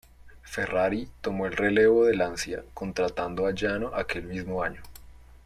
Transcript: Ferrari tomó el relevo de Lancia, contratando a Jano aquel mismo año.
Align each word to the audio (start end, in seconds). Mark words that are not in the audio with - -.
Ferrari 0.41 1.11
tomó 1.21 1.45
el 1.45 1.53
relevo 1.55 2.05
de 2.05 2.15
Lancia, 2.15 2.63
contratando 2.73 3.45
a 3.45 3.53
Jano 3.55 3.91
aquel 3.93 4.23
mismo 4.23 4.63
año. 4.63 4.81